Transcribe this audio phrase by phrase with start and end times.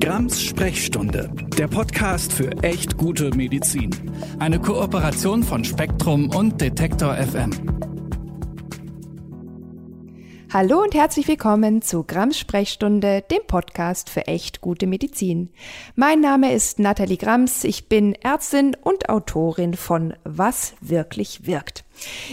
[0.00, 1.28] Grams Sprechstunde,
[1.58, 3.90] der Podcast für echt gute Medizin.
[4.38, 7.50] Eine Kooperation von Spektrum und Detektor FM.
[10.52, 15.50] Hallo und herzlich willkommen zu Grams Sprechstunde, dem Podcast für echt gute Medizin.
[15.96, 21.84] Mein Name ist Nathalie Grams, ich bin Ärztin und Autorin von Was wirklich wirkt.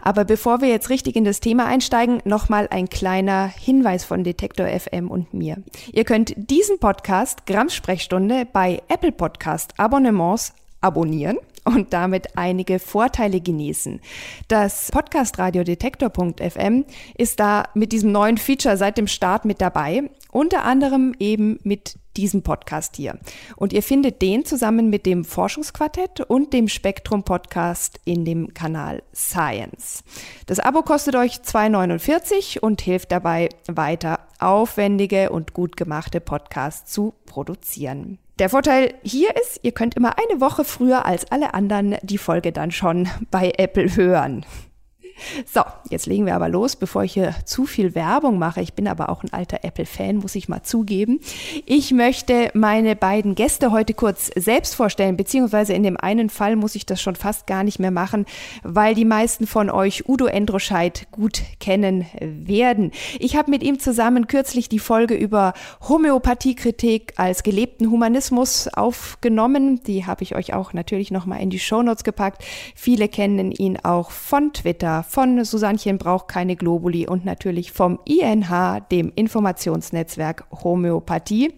[0.00, 4.66] Aber bevor wir jetzt richtig in das Thema einsteigen, nochmal ein kleiner Hinweis von Detektor
[4.66, 5.56] FM und mir.
[5.92, 13.40] Ihr könnt diesen Podcast Grams Sprechstunde bei Apple Podcast Abonnements abonnieren und damit einige Vorteile
[13.40, 14.00] genießen.
[14.48, 16.84] Das Podcast Radio Detektor.fm
[17.16, 21.98] ist da mit diesem neuen Feature seit dem Start mit dabei, unter anderem eben mit
[22.16, 23.18] diesem Podcast hier.
[23.56, 29.02] Und ihr findet den zusammen mit dem Forschungsquartett und dem Spektrum Podcast in dem Kanal
[29.14, 30.04] Science.
[30.46, 37.14] Das Abo kostet euch 2,49 und hilft dabei weiter aufwendige und gut gemachte Podcasts zu
[37.24, 38.18] produzieren.
[38.42, 42.50] Der Vorteil hier ist, ihr könnt immer eine Woche früher als alle anderen die Folge
[42.50, 44.44] dann schon bei Apple hören.
[45.52, 48.60] So, jetzt legen wir aber los, bevor ich hier zu viel Werbung mache.
[48.60, 51.20] Ich bin aber auch ein alter Apple-Fan, muss ich mal zugeben.
[51.66, 56.74] Ich möchte meine beiden Gäste heute kurz selbst vorstellen, beziehungsweise in dem einen Fall muss
[56.74, 58.26] ich das schon fast gar nicht mehr machen,
[58.62, 62.90] weil die meisten von euch Udo Endroscheid gut kennen werden.
[63.18, 65.52] Ich habe mit ihm zusammen kürzlich die Folge über
[65.88, 69.82] Homöopathiekritik als gelebten Humanismus aufgenommen.
[69.84, 72.44] Die habe ich euch auch natürlich nochmal in die Shownotes gepackt.
[72.74, 78.80] Viele kennen ihn auch von Twitter, von Susannchen braucht keine Globuli und natürlich vom INH,
[78.90, 81.52] dem Informationsnetzwerk Homöopathie.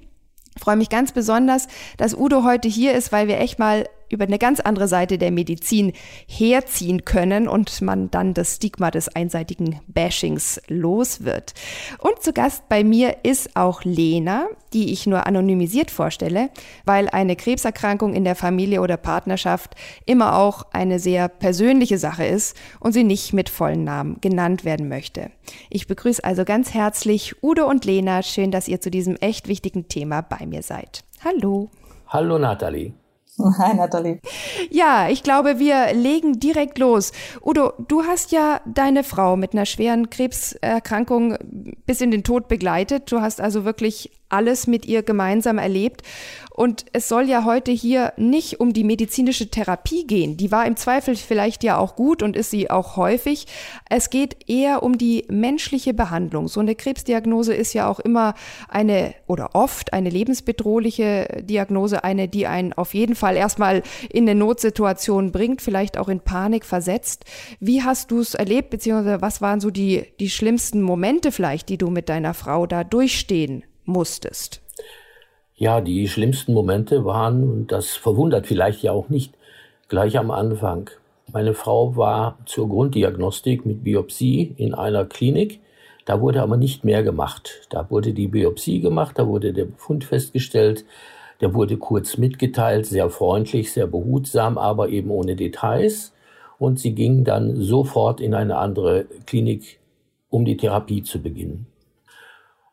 [0.57, 4.25] Ich freue mich ganz besonders, dass Udo heute hier ist, weil wir echt mal über
[4.25, 5.93] eine ganz andere Seite der Medizin
[6.27, 11.55] herziehen können und man dann das Stigma des einseitigen Bashings los wird.
[11.99, 16.51] Und zu Gast bei mir ist auch Lena, die ich nur anonymisiert vorstelle,
[16.85, 19.75] weil eine Krebserkrankung in der Familie oder Partnerschaft
[20.07, 24.89] immer auch eine sehr persönliche Sache ist und sie nicht mit vollen Namen genannt werden
[24.89, 25.31] möchte.
[25.71, 28.23] Ich begrüße also ganz herzlich Udo und Lena.
[28.23, 31.05] Schön, dass ihr zu diesem echt wichtigen Thema bei mir seid.
[31.25, 31.71] Hallo.
[32.09, 32.93] Hallo Nathalie.
[33.59, 34.21] Hi, Nathalie.
[34.71, 37.13] Ja, ich glaube, wir legen direkt los.
[37.43, 41.37] Udo, du hast ja deine Frau mit einer schweren Krebserkrankung
[41.85, 43.11] bis in den Tod begleitet.
[43.11, 46.03] Du hast also wirklich alles mit ihr gemeinsam erlebt.
[46.57, 50.37] Und es soll ja heute hier nicht um die medizinische Therapie gehen.
[50.37, 53.49] Die war im Zweifel vielleicht ja auch gut und ist sie auch häufig.
[53.91, 56.47] Es geht eher um die menschliche Behandlung.
[56.47, 58.35] So eine Krebsdiagnose ist ja auch immer
[58.69, 64.39] eine oder oft eine lebensbedrohliche Diagnose, eine, die einen auf jeden Fall erstmal in eine
[64.39, 67.25] Notsituation bringt, vielleicht auch in Panik versetzt.
[67.59, 71.79] Wie hast du es erlebt, beziehungsweise was waren so die, die schlimmsten Momente vielleicht, die
[71.79, 74.64] du mit deiner Frau da durchstehen musstest?
[75.57, 79.35] Ja, die schlimmsten Momente waren, und das verwundert vielleicht ja auch nicht,
[79.89, 80.91] gleich am Anfang.
[81.33, 85.61] Meine Frau war zur Grunddiagnostik mit Biopsie in einer Klinik.
[86.07, 87.69] Da wurde aber nicht mehr gemacht.
[87.71, 90.85] Da wurde die Biopsie gemacht, da wurde der Befund festgestellt,
[91.41, 96.13] der wurde kurz mitgeteilt, sehr freundlich, sehr behutsam, aber eben ohne Details.
[96.59, 99.79] Und sie ging dann sofort in eine andere Klinik,
[100.31, 101.67] um die Therapie zu beginnen.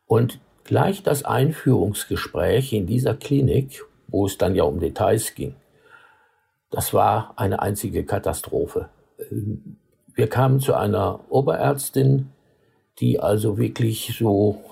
[0.08, 5.56] Und Gleich das Einführungsgespräch in dieser Klinik, wo es dann ja um Details ging,
[6.70, 8.90] das war eine einzige Katastrophe.
[10.14, 12.30] Wir kamen zu einer Oberärztin,
[13.00, 14.64] die also wirklich so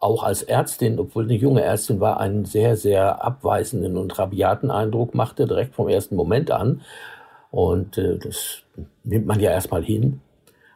[0.00, 5.14] auch als Ärztin, obwohl eine junge Ärztin war, einen sehr, sehr abweisenden und rabiaten Eindruck
[5.14, 6.82] machte, direkt vom ersten Moment an.
[7.50, 8.62] Und äh, das
[9.02, 10.20] nimmt man ja erstmal hin.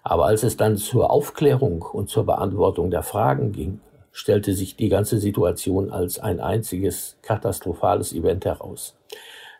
[0.02, 4.88] Aber als es dann zur Aufklärung und zur Beantwortung der Fragen ging, stellte sich die
[4.88, 8.96] ganze Situation als ein einziges katastrophales Event heraus.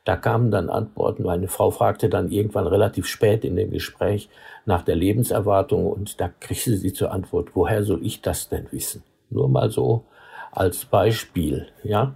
[0.05, 1.23] Da kamen dann Antworten.
[1.23, 4.29] Meine Frau fragte dann irgendwann relativ spät in dem Gespräch
[4.67, 9.05] nach der Lebenserwartung und da kriegte sie zur Antwort, woher soll ich das denn wissen?
[9.31, 10.05] Nur mal so
[10.51, 12.15] als Beispiel, ja.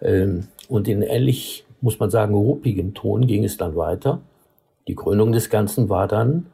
[0.00, 4.20] Ähm, und in ähnlich, muss man sagen, ruppigem Ton ging es dann weiter.
[4.88, 6.46] Die Krönung des Ganzen war dann,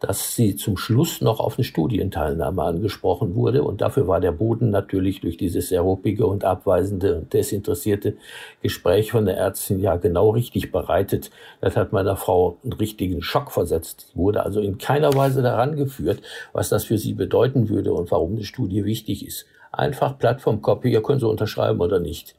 [0.00, 3.62] dass sie zum Schluss noch auf eine Studienteilnahme angesprochen wurde.
[3.62, 8.16] Und dafür war der Boden natürlich durch dieses sehr ruppige und abweisende und desinteressierte
[8.62, 11.30] Gespräch von der Ärztin ja genau richtig bereitet.
[11.60, 14.08] Das hat meiner Frau einen richtigen Schock versetzt.
[14.12, 16.22] Sie wurde also in keiner Weise daran geführt,
[16.54, 19.44] was das für sie bedeuten würde und warum eine Studie wichtig ist.
[19.70, 22.34] Einfach Plattform-Copy, ihr könnt so unterschreiben oder nicht.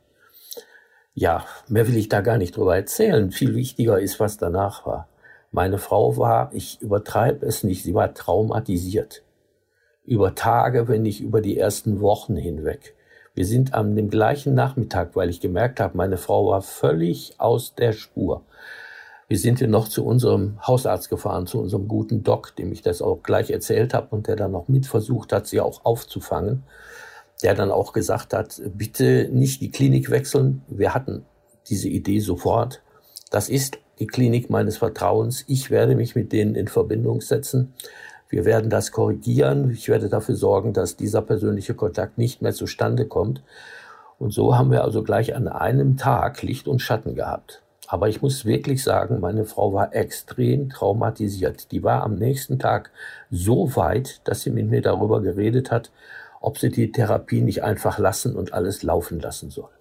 [1.13, 3.31] Ja, mehr will ich da gar nicht drüber erzählen.
[3.31, 5.07] Viel wichtiger ist, was danach war.
[5.51, 9.23] Meine Frau war, ich übertreibe es nicht, sie war traumatisiert.
[10.05, 12.95] Über Tage, wenn nicht über die ersten Wochen hinweg.
[13.35, 17.75] Wir sind am dem gleichen Nachmittag, weil ich gemerkt habe, meine Frau war völlig aus
[17.75, 18.45] der Spur.
[19.27, 23.01] Wir sind wir noch zu unserem Hausarzt gefahren, zu unserem guten Doc, dem ich das
[23.01, 26.63] auch gleich erzählt habe und der dann noch mit versucht hat, sie auch aufzufangen.
[27.43, 30.63] Der dann auch gesagt hat, bitte nicht die Klinik wechseln.
[30.67, 31.25] Wir hatten
[31.67, 32.83] diese Idee sofort.
[33.31, 35.43] Das ist die Klinik meines Vertrauens.
[35.47, 37.73] Ich werde mich mit denen in Verbindung setzen.
[38.29, 39.71] Wir werden das korrigieren.
[39.71, 43.43] Ich werde dafür sorgen, dass dieser persönliche Kontakt nicht mehr zustande kommt.
[44.19, 47.61] Und so haben wir also gleich an einem Tag Licht und Schatten gehabt.
[47.87, 51.73] Aber ich muss wirklich sagen, meine Frau war extrem traumatisiert.
[51.73, 52.91] Die war am nächsten Tag
[53.29, 55.91] so weit, dass sie mit mir darüber geredet hat,
[56.39, 59.71] ob sie die Therapie nicht einfach lassen und alles laufen lassen soll.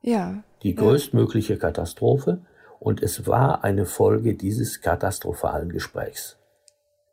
[0.00, 0.42] Ja.
[0.62, 2.38] Die größtmögliche Katastrophe.
[2.84, 6.36] Und es war eine Folge dieses katastrophalen Gesprächs.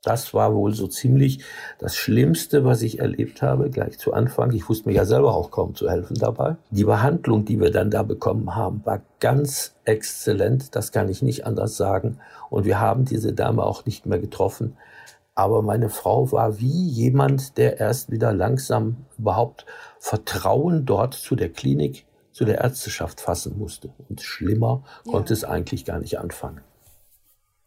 [0.03, 1.45] Das war wohl so ziemlich
[1.79, 4.51] das Schlimmste, was ich erlebt habe, gleich zu Anfang.
[4.51, 6.57] Ich wusste mir ja selber auch kaum zu helfen dabei.
[6.71, 10.75] Die Behandlung, die wir dann da bekommen haben, war ganz exzellent.
[10.75, 12.18] Das kann ich nicht anders sagen.
[12.50, 14.75] Und wir haben diese Dame auch nicht mehr getroffen.
[15.35, 19.65] Aber meine Frau war wie jemand, der erst wieder langsam überhaupt
[20.00, 23.94] Vertrauen dort zu der Klinik zu der Ärzteschaft fassen musste.
[24.10, 25.12] Und schlimmer ja.
[25.12, 26.62] konnte es eigentlich gar nicht anfangen.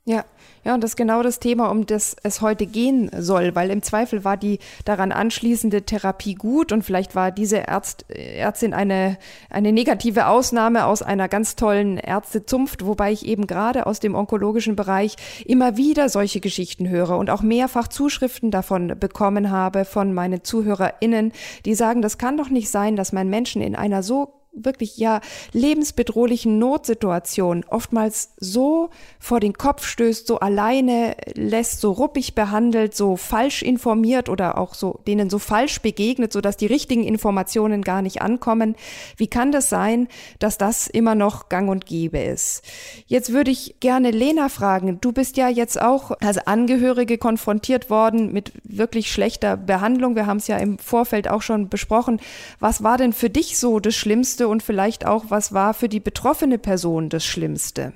[0.06, 0.26] Ja,
[0.64, 3.80] ja, und das ist genau das Thema, um das es heute gehen soll, weil im
[3.80, 9.16] Zweifel war die daran anschließende Therapie gut und vielleicht war diese Ärzt, Ärztin eine,
[9.48, 14.76] eine negative Ausnahme aus einer ganz tollen Ärztezunft, wobei ich eben gerade aus dem onkologischen
[14.76, 15.16] Bereich
[15.46, 21.32] immer wieder solche Geschichten höre und auch mehrfach Zuschriften davon bekommen habe von meinen ZuhörerInnen,
[21.64, 25.20] die sagen, das kann doch nicht sein, dass man Menschen in einer so wirklich ja
[25.52, 33.16] lebensbedrohlichen Notsituation oftmals so vor den Kopf stößt, so alleine lässt, so ruppig behandelt, so
[33.16, 38.02] falsch informiert oder auch so denen so falsch begegnet, so dass die richtigen Informationen gar
[38.02, 38.76] nicht ankommen.
[39.16, 40.08] Wie kann das sein,
[40.38, 42.62] dass das immer noch gang und gäbe ist?
[43.06, 45.00] Jetzt würde ich gerne Lena fragen.
[45.00, 50.16] Du bist ja jetzt auch als Angehörige konfrontiert worden mit wirklich schlechter Behandlung.
[50.16, 52.20] Wir haben es ja im Vorfeld auch schon besprochen.
[52.60, 55.88] Was war denn für dich so das Schlimmste Schlimmste und vielleicht auch, was war für
[55.88, 57.92] die betroffene Person das Schlimmste?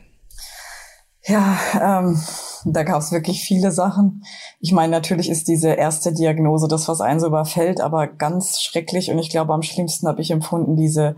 [1.25, 2.21] Ja, ähm,
[2.65, 4.25] da gab es wirklich viele Sachen.
[4.61, 9.11] Ich meine, natürlich ist diese erste Diagnose das, was einen so überfällt, aber ganz schrecklich.
[9.11, 11.17] Und ich glaube, am schlimmsten habe ich empfunden, diese,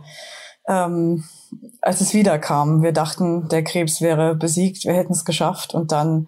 [0.66, 1.22] ähm,
[1.80, 2.82] als es wiederkam.
[2.82, 5.74] Wir dachten, der Krebs wäre besiegt, wir hätten es geschafft.
[5.74, 6.26] Und dann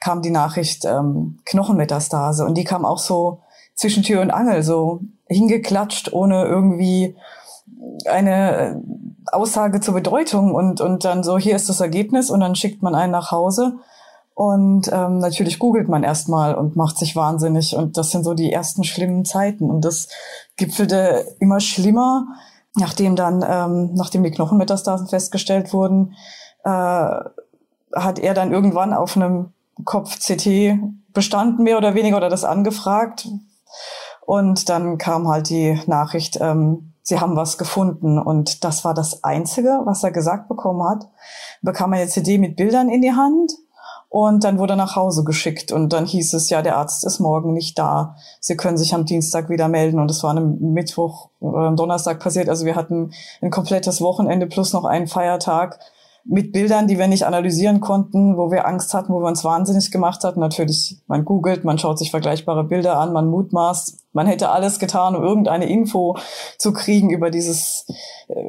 [0.00, 2.44] kam die Nachricht ähm, Knochenmetastase.
[2.44, 3.40] Und die kam auch so
[3.74, 7.16] zwischen Tür und Angel, so hingeklatscht, ohne irgendwie
[8.06, 8.74] eine äh,
[9.32, 12.94] Aussage zur Bedeutung und, und dann so, hier ist das Ergebnis und dann schickt man
[12.94, 13.78] einen nach Hause.
[14.34, 17.76] Und ähm, natürlich googelt man erstmal und macht sich wahnsinnig.
[17.76, 19.70] Und das sind so die ersten schlimmen Zeiten.
[19.70, 20.08] Und das
[20.56, 22.26] gipfelte immer schlimmer,
[22.74, 26.14] nachdem dann, ähm, nachdem die Knochenmetastasen festgestellt wurden,
[26.64, 29.52] äh, hat er dann irgendwann auf einem
[29.84, 30.80] Kopf-CT
[31.12, 33.28] bestanden, mehr oder weniger, oder das angefragt.
[34.26, 38.18] Und dann kam halt die Nachricht, ähm, sie haben was gefunden.
[38.18, 41.08] Und das war das Einzige, was er gesagt bekommen hat.
[41.62, 43.52] Bekam eine CD mit Bildern in die Hand
[44.14, 45.72] und dann wurde er nach Hause geschickt.
[45.72, 48.14] Und dann hieß es, ja, der Arzt ist morgen nicht da.
[48.40, 49.98] Sie können sich am Dienstag wieder melden.
[49.98, 52.48] Und es war am Mittwoch am Donnerstag passiert.
[52.48, 55.80] Also wir hatten ein komplettes Wochenende plus noch einen Feiertag
[56.24, 59.90] mit Bildern, die wir nicht analysieren konnten, wo wir Angst hatten, wo wir uns wahnsinnig
[59.90, 60.38] gemacht hatten.
[60.38, 65.16] Natürlich, man googelt, man schaut sich vergleichbare Bilder an, man mutmaßt, Man hätte alles getan,
[65.16, 66.16] um irgendeine Info
[66.56, 67.84] zu kriegen über dieses,
[68.28, 68.40] äh,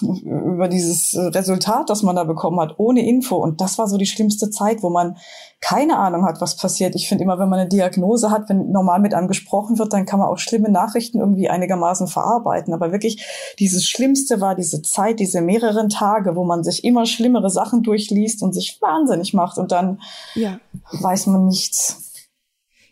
[0.00, 3.36] über dieses Resultat, das man da bekommen hat, ohne Info.
[3.36, 5.16] Und das war so die schlimmste Zeit, wo man
[5.60, 6.94] keine Ahnung hat, was passiert.
[6.94, 10.06] Ich finde immer, wenn man eine Diagnose hat, wenn normal mit einem gesprochen wird, dann
[10.06, 12.72] kann man auch schlimme Nachrichten irgendwie einigermaßen verarbeiten.
[12.72, 17.50] Aber wirklich dieses Schlimmste war diese Zeit, diese mehreren Tage, wo man sich immer schlimmere
[17.50, 20.00] Sachen durchliest und sich wahnsinnig macht und dann
[20.34, 20.58] ja.
[21.00, 22.11] weiß man nichts.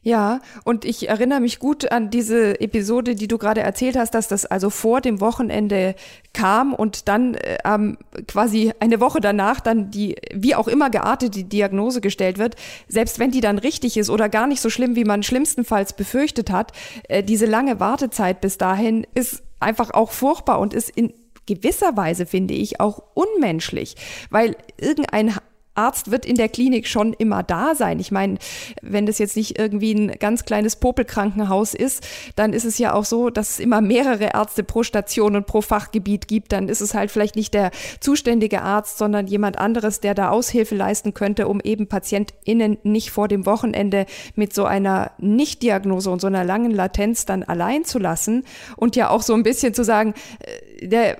[0.02, 4.28] Ja, und ich erinnere mich gut an diese Episode, die du gerade erzählt hast, dass
[4.28, 5.94] das also vor dem Wochenende
[6.32, 11.44] kam und dann ähm, quasi eine Woche danach dann die, wie auch immer geartet, die
[11.44, 12.56] Diagnose gestellt wird.
[12.88, 16.50] Selbst wenn die dann richtig ist oder gar nicht so schlimm, wie man schlimmstenfalls befürchtet
[16.50, 16.72] hat,
[17.08, 21.12] äh, diese lange Wartezeit bis dahin ist einfach auch furchtbar und ist in
[21.46, 23.96] gewisser Weise, finde ich, auch unmenschlich,
[24.30, 25.34] weil irgendein
[25.74, 28.00] Arzt wird in der Klinik schon immer da sein.
[28.00, 28.38] Ich meine,
[28.82, 33.04] wenn das jetzt nicht irgendwie ein ganz kleines Popelkrankenhaus ist, dann ist es ja auch
[33.04, 36.52] so, dass es immer mehrere Ärzte pro Station und pro Fachgebiet gibt.
[36.52, 40.74] Dann ist es halt vielleicht nicht der zuständige Arzt, sondern jemand anderes, der da Aushilfe
[40.74, 46.26] leisten könnte, um eben PatientInnen nicht vor dem Wochenende mit so einer Nichtdiagnose und so
[46.26, 48.44] einer langen Latenz dann allein zu lassen
[48.76, 51.18] und ja auch so ein bisschen zu sagen, äh, der,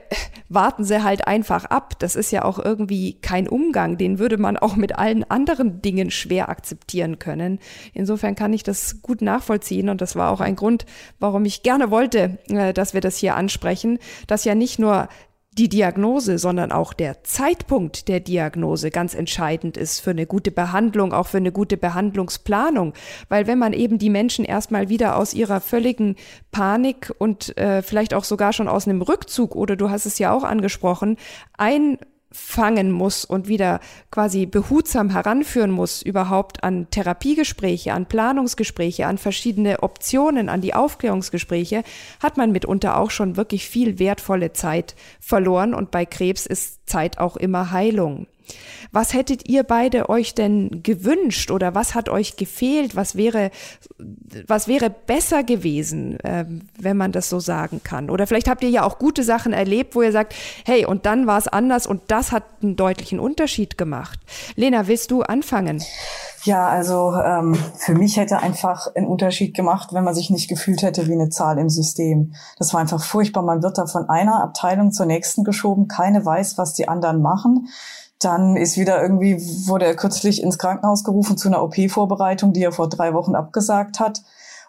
[0.51, 1.99] warten sie halt einfach ab.
[2.01, 6.11] Das ist ja auch irgendwie kein Umgang, den würde man auch mit allen anderen Dingen
[6.11, 7.59] schwer akzeptieren können.
[7.93, 10.87] Insofern kann ich das gut nachvollziehen und das war auch ein Grund,
[11.19, 15.09] warum ich gerne wollte, äh, dass wir das hier ansprechen, dass ja nicht nur
[15.53, 21.13] die Diagnose, sondern auch der Zeitpunkt der Diagnose ganz entscheidend ist für eine gute Behandlung,
[21.13, 22.95] auch für eine gute Behandlungsplanung.
[23.29, 26.15] Weil wenn man eben die Menschen erstmal wieder aus ihrer völligen
[26.53, 30.33] Panik und äh, vielleicht auch sogar schon aus einem Rückzug oder du hast es ja
[30.33, 31.17] auch angesprochen,
[31.59, 31.99] ein
[32.33, 39.83] fangen muss und wieder quasi behutsam heranführen muss, überhaupt an Therapiegespräche, an Planungsgespräche, an verschiedene
[39.83, 41.83] Optionen, an die Aufklärungsgespräche,
[42.23, 47.19] hat man mitunter auch schon wirklich viel wertvolle Zeit verloren und bei Krebs ist Zeit
[47.19, 48.27] auch immer Heilung.
[48.93, 52.97] Was hättet ihr beide euch denn gewünscht oder was hat euch gefehlt?
[52.97, 53.51] Was wäre,
[54.47, 56.45] was wäre besser gewesen, äh,
[56.79, 58.11] wenn man das so sagen kann?
[58.11, 61.27] Oder vielleicht habt ihr ja auch gute Sachen erlebt, wo ihr sagt, hey, und dann
[61.27, 64.19] war es anders und das hat einen deutlichen Unterschied gemacht.
[64.57, 65.83] Lena, willst du anfangen?
[66.45, 70.83] Ja, also ähm, für mich hätte einfach einen Unterschied gemacht, wenn man sich nicht gefühlt
[70.83, 72.35] hätte wie eine Zahl im System.
[72.59, 73.43] Das war einfach furchtbar.
[73.43, 75.87] Man wird da von einer Abteilung zur nächsten geschoben.
[75.87, 77.69] Keine weiß, was die anderen machen.
[78.21, 82.73] Dann ist wieder irgendwie, wurde er kürzlich ins Krankenhaus gerufen zu einer OP-Vorbereitung, die er
[82.73, 84.23] vor drei Wochen abgesagt hat.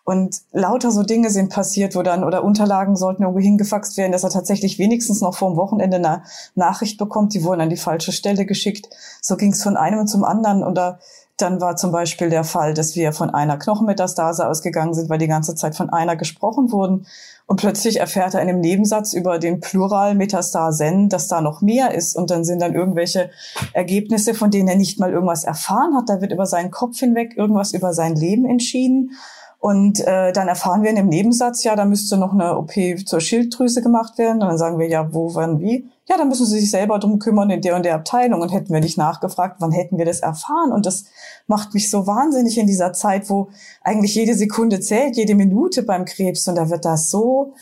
[0.04, 4.24] Und lauter so Dinge sind passiert, wo dann, oder Unterlagen sollten irgendwo hingefaxt werden, dass
[4.24, 6.24] er tatsächlich wenigstens noch vor dem Wochenende eine
[6.56, 8.90] Nachricht bekommt, die wurden an die falsche Stelle geschickt.
[9.22, 10.64] So ging es von einem zum anderen.
[10.64, 11.00] Oder
[11.38, 15.28] dann war zum Beispiel der Fall, dass wir von einer Knochenmetastase ausgegangen sind, weil die
[15.28, 17.06] ganze Zeit von einer gesprochen wurden.
[17.52, 21.94] Und plötzlich erfährt er in einem Nebensatz über den Plural Metastasen, dass da noch mehr
[21.94, 22.16] ist.
[22.16, 23.30] Und dann sind dann irgendwelche
[23.74, 26.08] Ergebnisse, von denen er nicht mal irgendwas erfahren hat.
[26.08, 29.18] Da wird über seinen Kopf hinweg irgendwas über sein Leben entschieden.
[29.60, 32.72] Und äh, dann erfahren wir in dem Nebensatz, ja, da müsste noch eine OP
[33.06, 34.42] zur Schilddrüse gemacht werden.
[34.42, 35.90] Und dann sagen wir, ja, wo, wann, wie?
[36.12, 38.42] Ja, dann müssen Sie sich selber drum kümmern in der und der Abteilung.
[38.42, 40.74] Und hätten wir nicht nachgefragt, wann hätten wir das erfahren?
[40.74, 41.06] Und das
[41.48, 43.48] macht mich so wahnsinnig in dieser Zeit, wo
[43.82, 46.50] eigentlich jede Sekunde zählt, jede Minute beim Krebs.
[46.50, 47.54] Und da wird das so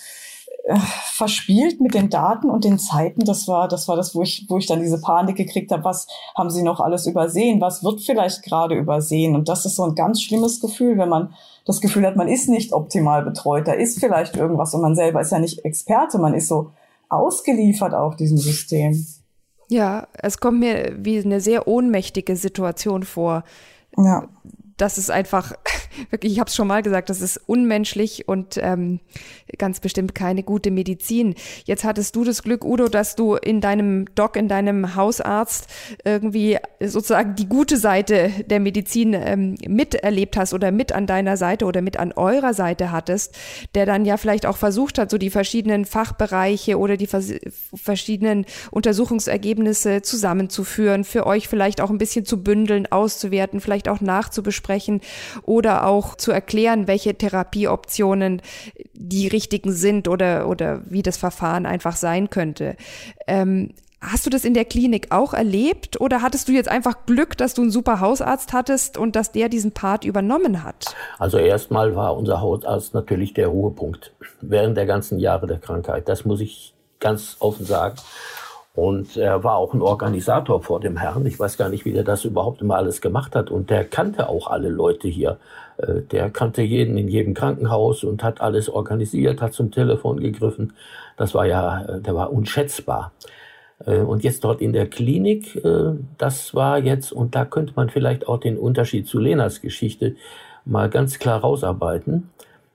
[0.64, 0.80] äh,
[1.12, 3.24] verspielt mit den Daten und den Zeiten.
[3.24, 5.84] Das war, das war das, wo ich, wo ich dann diese Panik gekriegt habe.
[5.84, 7.62] Was haben Sie noch alles übersehen?
[7.62, 9.36] Was wird vielleicht gerade übersehen?
[9.36, 12.50] Und das ist so ein ganz schlimmes Gefühl, wenn man das Gefühl hat, man ist
[12.50, 16.34] nicht optimal betreut, da ist vielleicht irgendwas und man selber ist ja nicht Experte, man
[16.34, 16.72] ist so
[17.10, 19.06] ausgeliefert auch diesem System.
[19.70, 23.44] Ja, es kommt mir wie eine sehr ohnmächtige Situation vor.
[23.98, 24.28] Ja.
[24.80, 25.54] Das ist einfach
[26.10, 29.02] wirklich, ich habe es schon mal gesagt, das ist unmenschlich und ähm,
[29.58, 31.36] ganz bestimmt keine gute Medizin.
[31.66, 35.68] Jetzt hattest du das Glück, Udo, dass du in deinem Doc, in deinem Hausarzt
[36.06, 41.66] irgendwie sozusagen die gute Seite der Medizin ähm, miterlebt hast oder mit an deiner Seite
[41.66, 43.38] oder mit an eurer Seite hattest,
[43.76, 47.34] der dann ja vielleicht auch versucht hat, so die verschiedenen Fachbereiche oder die vers
[47.76, 54.69] verschiedenen Untersuchungsergebnisse zusammenzuführen, für euch vielleicht auch ein bisschen zu bündeln, auszuwerten, vielleicht auch nachzubesprechen
[55.44, 58.42] oder auch zu erklären, welche Therapieoptionen
[58.94, 62.76] die richtigen sind oder, oder wie das Verfahren einfach sein könnte.
[63.28, 67.38] Ähm, Hast du das in der Klinik auch erlebt oder hattest du jetzt einfach Glück,
[67.38, 70.96] dass du einen super Hausarzt hattest und dass der diesen Part übernommen hat?
[71.18, 76.08] Also erstmal war unser Hausarzt natürlich der Ruhepunkt während der ganzen Jahre der Krankheit.
[76.08, 77.96] Das muss ich ganz offen sagen.
[78.80, 81.26] Und er war auch ein Organisator vor dem Herrn.
[81.26, 83.52] Ich weiß gar nicht, wie der das überhaupt immer alles gemacht hat.
[83.52, 85.38] Und der kannte auch alle Leute hier.
[85.76, 90.72] Äh, der kannte jeden in jedem Krankenhaus und hat alles organisiert, hat zum Telefon gegriffen.
[91.18, 93.12] Das war ja, äh, der war unschätzbar.
[93.86, 95.62] Äh, und jetzt dort in der Klinik,
[96.18, 100.16] das war jetzt, und da könnte man vielleicht auch den Unterschied zu Lenas Geschichte
[100.64, 102.30] mal ganz klar rausarbeiten.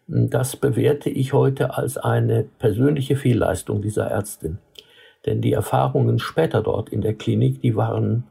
[0.06, 4.58] Das bewerte ich heute als eine persönliche Fehlleistung dieser Ärztin.
[5.26, 8.24] Denn die Erfahrungen später dort in der Klinik, die waren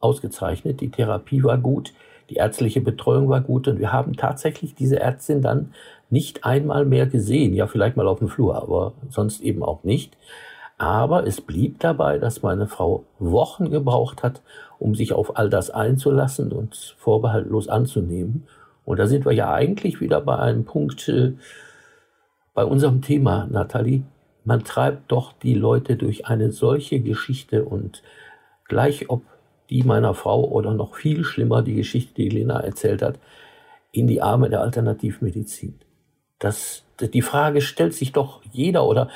[0.00, 0.80] ausgezeichnet.
[0.80, 1.92] Die Therapie war gut,
[2.30, 5.72] die ärztliche Betreuung war gut und wir haben tatsächlich diese Ärztin dann
[6.10, 7.54] nicht einmal mehr gesehen.
[7.54, 10.16] Ja, vielleicht mal auf dem Flur, aber sonst eben auch nicht.
[10.78, 14.42] Aber es blieb dabei, dass meine Frau Wochen gebraucht hat,
[14.78, 18.46] um sich auf all das einzulassen und vorbehaltlos anzunehmen.
[18.84, 21.34] Und da sind wir ja eigentlich wieder bei einem Punkt äh,
[22.54, 24.02] bei unserem Thema, Nathalie
[24.44, 28.02] man treibt doch die Leute durch eine solche Geschichte und
[28.66, 29.22] gleich ob
[29.70, 33.18] die meiner Frau oder noch viel schlimmer die Geschichte, die Lena erzählt hat,
[33.90, 35.74] in die Arme der Alternativmedizin.
[36.38, 39.08] Das, die Frage stellt sich doch jeder oder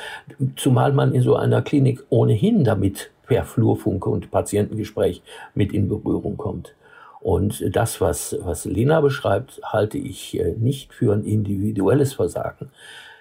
[0.56, 5.22] zumal man in so einer Klinik ohnehin damit per Flurfunke und Patientengespräch
[5.54, 6.74] mit in Berührung kommt.
[7.20, 12.70] Und das, was, was Lena beschreibt, halte ich äh, nicht für ein individuelles Versagen,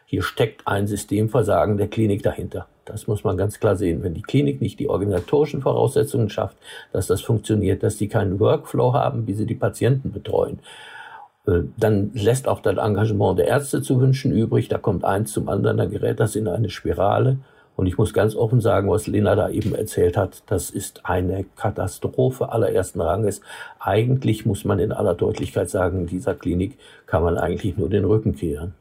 [0.06, 2.68] hier steckt ein Systemversagen der Klinik dahinter.
[2.86, 4.04] Das muss man ganz klar sehen.
[4.04, 6.58] Wenn die Klinik nicht die organisatorischen Voraussetzungen schafft,
[6.94, 10.60] dass das funktioniert, dass die keinen Workflow haben, wie sie die Patienten betreuen,
[11.48, 14.68] äh, dann lässt auch das Engagement der Ärzte zu wünschen übrig.
[14.68, 17.38] Da kommt eins zum anderen, dann gerät das in eine Spirale.
[17.76, 21.46] Und ich muss ganz offen sagen, was Lena da eben erzählt hat, das ist eine
[21.58, 23.42] Katastrophe allerersten Ranges.
[23.80, 28.36] Eigentlich muss man in aller Deutlichkeit sagen, dieser Klinik kann man eigentlich nur den Rücken
[28.36, 28.76] kehren.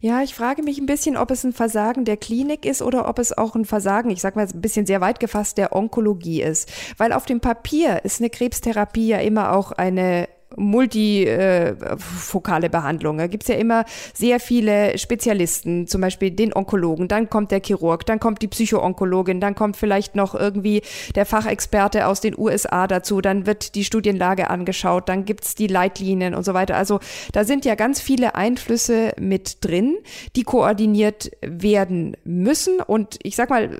[0.00, 3.18] Ja, ich frage mich ein bisschen, ob es ein Versagen der Klinik ist oder ob
[3.18, 6.70] es auch ein Versagen, ich sage mal ein bisschen sehr weit gefasst, der Onkologie ist.
[6.98, 13.18] Weil auf dem Papier ist eine Krebstherapie ja immer auch eine multifokale Behandlung.
[13.18, 13.84] Da gibt's ja immer
[14.14, 19.40] sehr viele Spezialisten, zum Beispiel den Onkologen, dann kommt der Chirurg, dann kommt die Psychoonkologin,
[19.40, 20.82] dann kommt vielleicht noch irgendwie
[21.14, 26.34] der Fachexperte aus den USA dazu, dann wird die Studienlage angeschaut, dann gibt's die Leitlinien
[26.34, 26.76] und so weiter.
[26.76, 27.00] Also
[27.32, 29.96] da sind ja ganz viele Einflüsse mit drin,
[30.36, 32.80] die koordiniert werden müssen.
[32.80, 33.70] Und ich sag mal,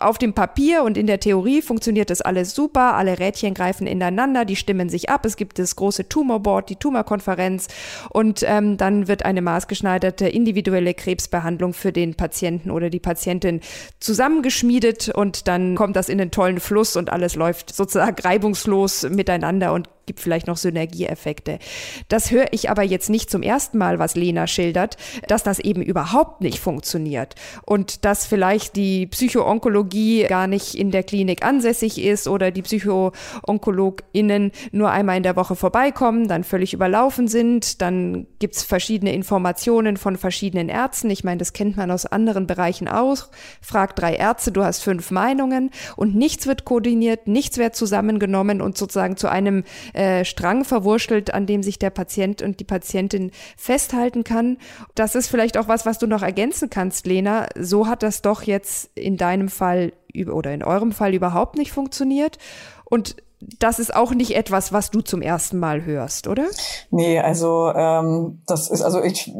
[0.00, 4.44] auf dem Papier und in der Theorie funktioniert das alles super, alle Rädchen greifen ineinander,
[4.44, 7.68] die stimmen sich ab, es gibt das große Tumorboard, die Tumorkonferenz.
[8.10, 13.60] Und ähm, dann wird eine maßgeschneiderte individuelle Krebsbehandlung für den Patienten oder die Patientin
[14.00, 19.72] zusammengeschmiedet und dann kommt das in einen tollen Fluss und alles läuft sozusagen reibungslos miteinander
[19.72, 21.60] und gibt vielleicht noch Synergieeffekte.
[22.08, 24.96] Das höre ich aber jetzt nicht zum ersten Mal, was Lena schildert,
[25.28, 31.02] dass das eben überhaupt nicht funktioniert und dass vielleicht die Psychoonkologie gar nicht in der
[31.02, 37.28] Klinik ansässig ist oder die PsychoonkologInnen nur einmal in der Woche vorbeikommen, dann völlig überlaufen
[37.28, 41.10] sind, dann gibt's verschiedene Informationen von verschiedenen Ärzten.
[41.10, 43.28] Ich meine, das kennt man aus anderen Bereichen auch.
[43.60, 48.78] Frag drei Ärzte, du hast fünf Meinungen und nichts wird koordiniert, nichts wird zusammengenommen und
[48.78, 49.64] sozusagen zu einem
[49.98, 54.58] äh, Strang verwurschtelt, an dem sich der Patient und die Patientin festhalten kann.
[54.94, 57.48] Das ist vielleicht auch was, was du noch ergänzen kannst, Lena.
[57.58, 59.92] So hat das doch jetzt in deinem Fall
[60.32, 62.38] oder in eurem Fall überhaupt nicht funktioniert.
[62.84, 66.46] Und das ist auch nicht etwas, was du zum ersten Mal hörst, oder?
[66.90, 69.32] Nee, also ähm, das ist, also ich,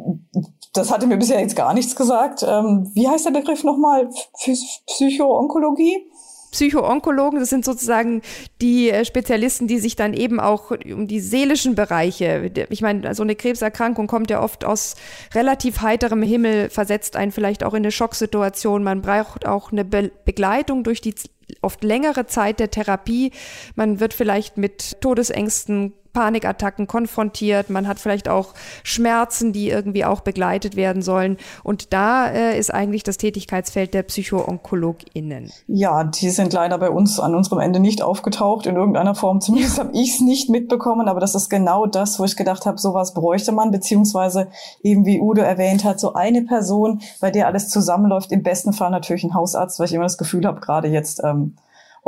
[0.73, 2.45] das hatte mir bisher jetzt gar nichts gesagt.
[2.47, 4.09] Ähm, wie heißt der Begriff nochmal?
[4.87, 6.08] Psychoonkologie?
[6.51, 8.23] Psychoonkologen, das sind sozusagen
[8.61, 13.23] die äh, Spezialisten, die sich dann eben auch um die seelischen Bereiche, ich meine, so
[13.23, 14.97] eine Krebserkrankung kommt ja oft aus
[15.35, 18.83] relativ heiterem Himmel, versetzt einen vielleicht auch in eine Schocksituation.
[18.83, 21.15] Man braucht auch eine Be Begleitung durch die
[21.63, 23.33] oft längere Zeit der Therapie.
[23.75, 30.21] Man wird vielleicht mit Todesängsten Panikattacken konfrontiert, man hat vielleicht auch Schmerzen, die irgendwie auch
[30.21, 31.37] begleitet werden sollen.
[31.63, 35.51] Und da äh, ist eigentlich das Tätigkeitsfeld der PsychoonkologInnen.
[35.67, 39.41] Ja, die sind leider bei uns an unserem Ende nicht aufgetaucht in irgendeiner Form.
[39.41, 42.79] Zumindest habe ich es nicht mitbekommen, aber das ist genau das, wo ich gedacht habe,
[42.79, 44.49] sowas bräuchte man, beziehungsweise
[44.83, 48.91] eben wie Udo erwähnt hat, so eine Person, bei der alles zusammenläuft, im besten Fall
[48.91, 51.57] natürlich ein Hausarzt, weil ich immer das Gefühl habe, gerade jetzt ähm,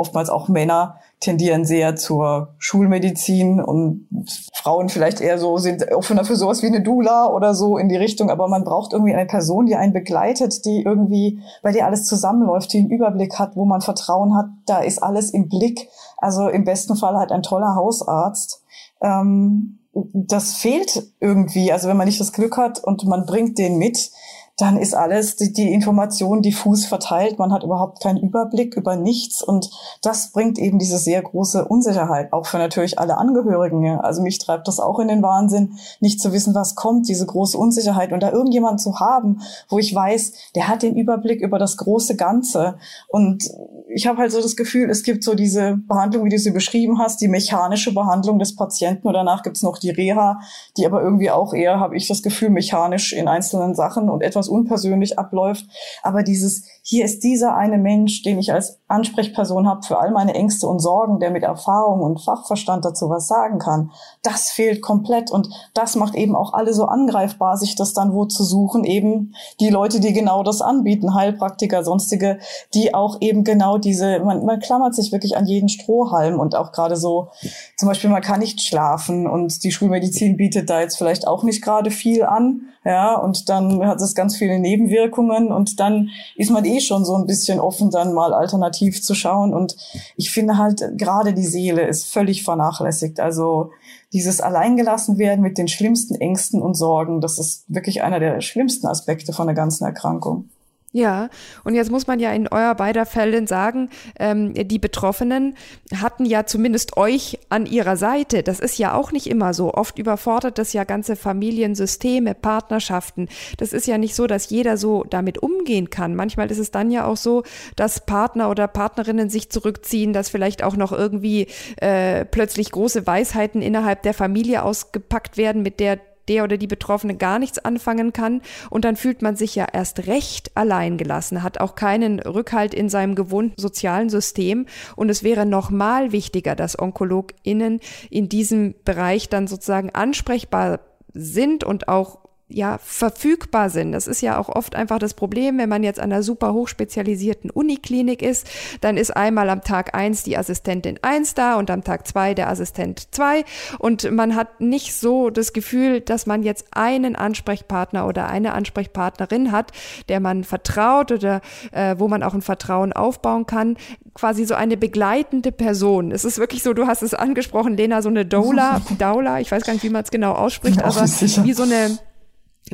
[0.01, 4.07] oftmals auch Männer tendieren sehr zur Schulmedizin und
[4.53, 7.95] Frauen vielleicht eher so sind offener für sowas wie eine Dula oder so in die
[7.95, 8.31] Richtung.
[8.31, 12.73] Aber man braucht irgendwie eine Person, die einen begleitet, die irgendwie, bei der alles zusammenläuft,
[12.73, 14.47] die einen Überblick hat, wo man Vertrauen hat.
[14.65, 15.87] Da ist alles im Blick.
[16.17, 18.63] Also im besten Fall halt ein toller Hausarzt.
[19.01, 21.71] Ähm, das fehlt irgendwie.
[21.71, 24.11] Also wenn man nicht das Glück hat und man bringt den mit,
[24.57, 27.39] dann ist alles, die, die Information diffus verteilt.
[27.39, 29.41] Man hat überhaupt keinen Überblick über nichts.
[29.41, 33.99] Und das bringt eben diese sehr große Unsicherheit, auch für natürlich alle Angehörigen.
[33.99, 37.57] Also mich treibt das auch in den Wahnsinn, nicht zu wissen, was kommt, diese große
[37.57, 38.11] Unsicherheit.
[38.11, 42.15] Und da irgendjemanden zu haben, wo ich weiß, der hat den Überblick über das große
[42.15, 42.75] Ganze.
[43.07, 43.49] Und
[43.87, 46.99] ich habe halt so das Gefühl, es gibt so diese Behandlung, wie du sie beschrieben
[46.99, 49.07] hast, die mechanische Behandlung des Patienten.
[49.07, 50.39] Und danach gibt's noch die Reha,
[50.77, 54.40] die aber irgendwie auch eher, habe ich das Gefühl, mechanisch in einzelnen Sachen und etwas
[54.47, 55.65] unpersönlich abläuft.
[56.03, 60.33] Aber dieses, hier ist dieser eine Mensch, den ich als Ansprechperson habe für all meine
[60.33, 63.91] Ängste und Sorgen, der mit Erfahrung und Fachverstand dazu was sagen kann,
[64.23, 65.29] das fehlt komplett.
[65.29, 68.83] Und das macht eben auch alle so angreifbar, sich das dann wo zu suchen.
[68.83, 72.39] Eben die Leute, die genau das anbieten, Heilpraktiker, sonstige,
[72.73, 76.71] die auch eben genau diese, man, man klammert sich wirklich an jeden Strohhalm und auch
[76.71, 77.29] gerade so,
[77.77, 81.63] zum Beispiel, man kann nicht schlafen und die Schulmedizin bietet da jetzt vielleicht auch nicht
[81.63, 82.61] gerade viel an.
[82.83, 87.15] Ja, und dann hat es ganz viele Nebenwirkungen und dann ist man eh schon so
[87.15, 89.53] ein bisschen offen, dann mal alternativ zu schauen.
[89.53, 89.75] Und
[90.15, 93.19] ich finde halt, gerade die Seele ist völlig vernachlässigt.
[93.19, 93.71] Also
[94.13, 98.87] dieses Alleingelassen werden mit den schlimmsten Ängsten und Sorgen, das ist wirklich einer der schlimmsten
[98.87, 100.49] Aspekte von der ganzen Erkrankung.
[100.93, 101.29] Ja,
[101.63, 105.55] und jetzt muss man ja in euer beider Fällen sagen, ähm, die Betroffenen
[106.01, 108.43] hatten ja zumindest euch an ihrer Seite.
[108.43, 109.73] Das ist ja auch nicht immer so.
[109.73, 113.29] Oft überfordert das ja ganze Familiensysteme, Partnerschaften.
[113.57, 116.13] Das ist ja nicht so, dass jeder so damit umgehen kann.
[116.13, 117.43] Manchmal ist es dann ja auch so,
[117.77, 123.61] dass Partner oder Partnerinnen sich zurückziehen, dass vielleicht auch noch irgendwie äh, plötzlich große Weisheiten
[123.61, 128.41] innerhalb der Familie ausgepackt werden, mit der der oder die Betroffene gar nichts anfangen kann.
[128.69, 133.15] Und dann fühlt man sich ja erst recht alleingelassen, hat auch keinen Rückhalt in seinem
[133.15, 134.65] gewohnten sozialen System.
[134.95, 137.79] Und es wäre nochmal wichtiger, dass OnkologInnen
[138.09, 140.79] in diesem Bereich dann sozusagen ansprechbar
[141.13, 142.20] sind und auch
[142.53, 143.91] ja verfügbar sind.
[143.91, 147.49] Das ist ja auch oft einfach das Problem, wenn man jetzt an einer super hochspezialisierten
[147.49, 148.47] Uniklinik ist,
[148.81, 152.49] dann ist einmal am Tag eins die Assistentin eins da und am Tag zwei der
[152.49, 153.43] Assistent zwei
[153.79, 159.51] und man hat nicht so das Gefühl, dass man jetzt einen Ansprechpartner oder eine Ansprechpartnerin
[159.51, 159.71] hat,
[160.09, 163.77] der man vertraut oder äh, wo man auch ein Vertrauen aufbauen kann,
[164.13, 166.11] quasi so eine begleitende Person.
[166.11, 169.63] Es ist wirklich so, du hast es angesprochen, Lena, so eine Doula, Daula, ich weiß
[169.63, 171.97] gar nicht, wie man es genau ausspricht, aber wie so eine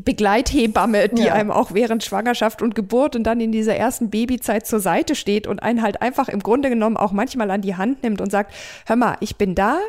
[0.03, 1.33] Begleithebamme, die ja.
[1.33, 5.47] einem auch während Schwangerschaft und Geburt und dann in dieser ersten Babyzeit zur Seite steht
[5.47, 8.53] und einen halt einfach im Grunde genommen auch manchmal an die Hand nimmt und sagt,
[8.85, 9.79] hör mal, ich bin da,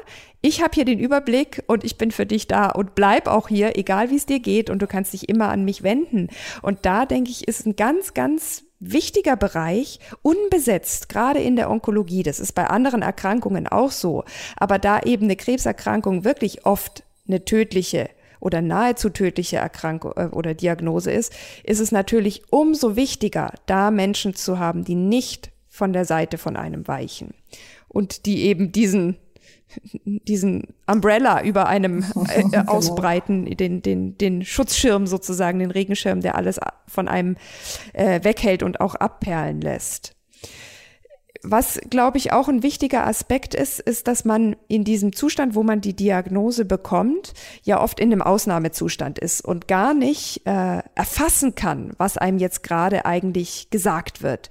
[0.41, 3.77] ich habe hier den Überblick und ich bin für dich da und bleib auch hier,
[3.77, 6.29] egal wie es dir geht und du kannst dich immer an mich wenden.
[6.63, 12.23] Und da denke ich, ist ein ganz, ganz wichtiger Bereich unbesetzt, gerade in der Onkologie.
[12.23, 14.25] Das ist bei anderen Erkrankungen auch so.
[14.57, 18.09] Aber da eben eine Krebserkrankung wirklich oft eine tödliche
[18.41, 21.33] oder nahezu tödliche Erkrankung äh, oder Diagnose ist,
[21.65, 26.57] ist es natürlich umso wichtiger, da Menschen zu haben, die nicht von der Seite von
[26.57, 27.35] einem weichen
[27.89, 29.17] und die eben diesen
[30.05, 32.73] diesen Umbrella über einem äh, genau.
[32.73, 37.37] ausbreiten, den, den, den Schutzschirm sozusagen, den Regenschirm, der alles von einem
[37.93, 40.17] äh, weghält und auch abperlen lässt.
[41.43, 45.63] Was, glaube ich, auch ein wichtiger Aspekt ist, ist, dass man in diesem Zustand, wo
[45.63, 51.55] man die Diagnose bekommt, ja oft in einem Ausnahmezustand ist und gar nicht äh, erfassen
[51.55, 54.49] kann, was einem jetzt gerade eigentlich gesagt wird.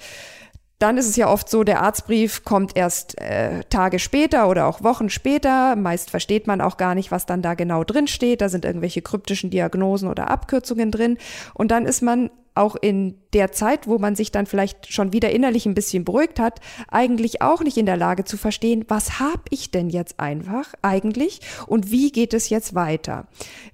[0.79, 4.83] Dann ist es ja oft so, der Arztbrief kommt erst äh, Tage später oder auch
[4.83, 5.75] Wochen später.
[5.75, 8.41] Meist versteht man auch gar nicht, was dann da genau drin steht.
[8.41, 11.17] Da sind irgendwelche kryptischen Diagnosen oder Abkürzungen drin.
[11.55, 15.31] Und dann ist man auch in der Zeit, wo man sich dann vielleicht schon wieder
[15.31, 19.43] innerlich ein bisschen beruhigt hat, eigentlich auch nicht in der Lage zu verstehen, was habe
[19.49, 23.27] ich denn jetzt einfach eigentlich und wie geht es jetzt weiter?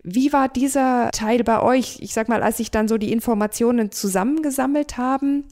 [0.03, 1.97] Wie war dieser Teil bei euch?
[2.01, 5.45] Ich sag mal, als sich dann so die Informationen zusammengesammelt haben,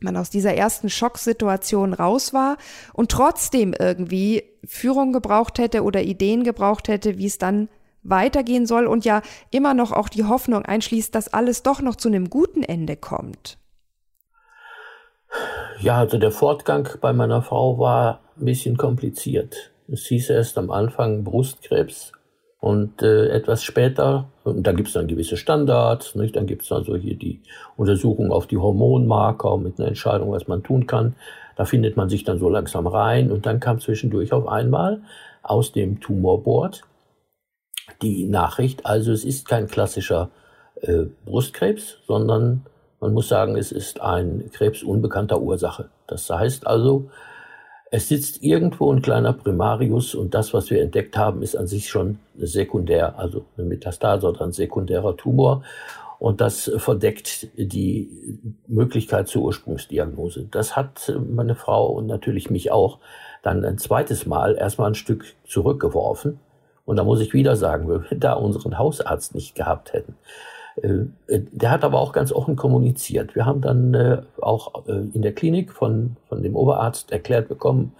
[0.00, 2.58] man aus dieser ersten Schocksituation raus war
[2.92, 7.68] und trotzdem irgendwie Führung gebraucht hätte oder Ideen gebraucht hätte, wie es dann
[8.04, 12.08] weitergehen soll und ja immer noch auch die Hoffnung einschließt, dass alles doch noch zu
[12.08, 13.58] einem guten Ende kommt.
[15.80, 19.72] Ja, also der Fortgang bei meiner Frau war ein bisschen kompliziert.
[19.88, 22.12] Es hieß erst am Anfang Brustkrebs
[22.60, 26.36] und äh, etwas später, und da gibt es dann gewisse Standards, nicht?
[26.36, 27.42] dann gibt es also hier die
[27.76, 31.16] Untersuchung auf die Hormonmarker mit einer Entscheidung, was man tun kann.
[31.56, 35.02] Da findet man sich dann so langsam rein und dann kam zwischendurch auf einmal
[35.42, 36.82] aus dem Tumorboard
[38.02, 38.86] die Nachricht.
[38.86, 40.30] Also es ist kein klassischer
[40.80, 42.66] äh, Brustkrebs, sondern
[43.00, 45.90] man muss sagen, es ist ein Krebs unbekannter Ursache.
[46.06, 47.10] Das heißt also,
[47.90, 51.88] es sitzt irgendwo ein kleiner Primarius und das, was wir entdeckt haben, ist an sich
[51.88, 55.62] schon sekundär, also eine Metastase oder ein sekundärer Tumor.
[56.18, 60.48] Und das verdeckt die Möglichkeit zur Ursprungsdiagnose.
[60.50, 62.98] Das hat meine Frau und natürlich mich auch
[63.42, 66.40] dann ein zweites Mal erstmal ein Stück zurückgeworfen.
[66.84, 70.16] Und da muss ich wieder sagen, wenn wir da unseren Hausarzt nicht gehabt hätten,
[70.76, 73.34] äh, der hat aber auch ganz offen kommuniziert.
[73.34, 77.92] Wir haben dann äh, auch äh, in der Klinik von, von dem Oberarzt erklärt bekommen,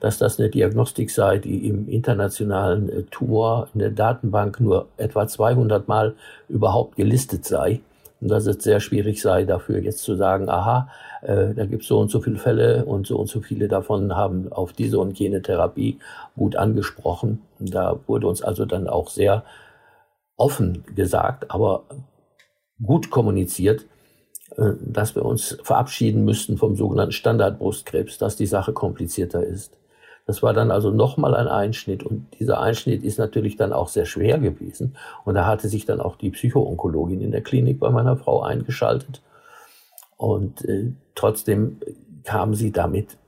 [0.00, 5.88] dass das eine Diagnostik sei, die im internationalen Tumor in der Datenbank nur etwa 200
[5.88, 6.14] Mal
[6.48, 7.80] überhaupt gelistet sei.
[8.24, 10.88] Und dass es sehr schwierig sei, dafür jetzt zu sagen, aha,
[11.20, 14.16] äh, da gibt es so und so viele Fälle und so und so viele davon
[14.16, 15.98] haben auf diese und jene Therapie
[16.34, 17.42] gut angesprochen.
[17.58, 19.44] Da wurde uns also dann auch sehr
[20.38, 21.82] offen gesagt, aber
[22.82, 23.84] gut kommuniziert,
[24.56, 29.76] äh, dass wir uns verabschieden müssten vom sogenannten Standardbrustkrebs, dass die Sache komplizierter ist.
[30.26, 34.06] Das war dann also nochmal ein Einschnitt und dieser Einschnitt ist natürlich dann auch sehr
[34.06, 34.96] schwer gewesen.
[35.24, 39.22] Und da hatte sich dann auch die Psychoonkologin in der Klinik bei meiner Frau eingeschaltet.
[40.16, 41.78] Und äh, trotzdem
[42.24, 43.18] kam sie damit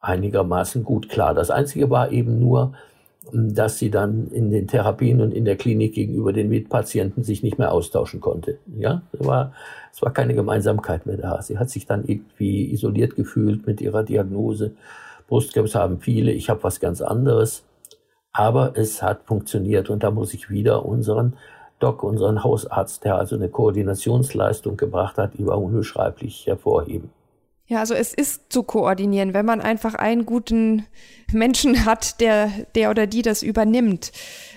[0.00, 1.34] einigermaßen gut klar.
[1.34, 2.72] Das Einzige war eben nur,
[3.32, 7.58] dass sie dann in den Therapien und in der Klinik gegenüber den Mitpatienten sich nicht
[7.58, 8.58] mehr austauschen konnte.
[8.78, 9.52] Ja, es war,
[9.92, 11.42] es war keine Gemeinsamkeit mehr da.
[11.42, 14.72] Sie hat sich dann irgendwie isoliert gefühlt mit ihrer Diagnose.
[15.28, 17.64] Brustkrebs haben viele, ich habe was ganz anderes.
[18.32, 21.36] Aber es hat funktioniert und da muss ich wieder unseren
[21.78, 27.10] Doc, unseren Hausarzt, der also eine Koordinationsleistung gebracht hat, war unbeschreiblich hervorheben.
[27.66, 30.86] Ja, also es ist zu koordinieren, wenn man einfach einen guten
[31.30, 34.10] Menschen hat, der, der oder die das übernimmt.